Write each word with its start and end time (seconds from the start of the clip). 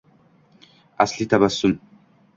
asli 1.05 1.25
tabassum 1.35 1.73